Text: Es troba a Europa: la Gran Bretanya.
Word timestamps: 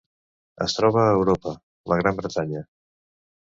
Es 0.65 0.73
troba 0.77 1.03
a 1.03 1.11
Europa: 1.17 1.53
la 1.93 2.01
Gran 2.01 2.19
Bretanya. 2.23 2.65